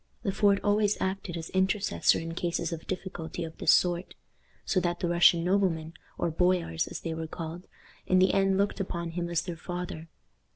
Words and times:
Le 0.23 0.31
Fort 0.31 0.59
always 0.63 0.99
acted 0.99 1.37
as 1.37 1.51
intercessor 1.51 2.17
in 2.17 2.33
cases 2.33 2.73
of 2.73 2.87
difficulty 2.87 3.43
of 3.43 3.55
this 3.59 3.71
sort; 3.71 4.15
so 4.65 4.79
that 4.79 4.99
the 4.99 5.07
Russian 5.07 5.43
noblemen, 5.43 5.93
or 6.17 6.31
boyars 6.31 6.87
as 6.87 7.01
they 7.01 7.13
were 7.13 7.27
called, 7.27 7.67
in 8.07 8.17
the 8.17 8.33
end 8.33 8.57
looked 8.57 8.79
upon 8.79 9.11
him 9.11 9.29
as 9.29 9.43
their 9.43 9.55
father. 9.57 10.09